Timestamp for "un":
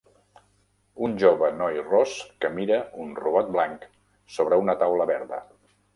1.07-1.13, 3.05-3.13